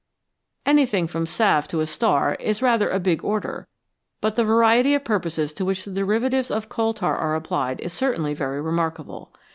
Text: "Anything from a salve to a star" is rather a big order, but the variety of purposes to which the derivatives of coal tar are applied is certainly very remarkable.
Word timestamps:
"Anything 0.65 1.05
from 1.05 1.25
a 1.25 1.27
salve 1.27 1.67
to 1.67 1.79
a 1.79 1.85
star" 1.85 2.33
is 2.39 2.63
rather 2.63 2.89
a 2.89 2.99
big 2.99 3.23
order, 3.23 3.67
but 4.19 4.35
the 4.35 4.43
variety 4.43 4.95
of 4.95 5.05
purposes 5.05 5.53
to 5.53 5.63
which 5.63 5.85
the 5.85 5.91
derivatives 5.93 6.49
of 6.49 6.69
coal 6.69 6.95
tar 6.95 7.15
are 7.15 7.35
applied 7.35 7.79
is 7.81 7.93
certainly 7.93 8.33
very 8.33 8.59
remarkable. 8.59 9.31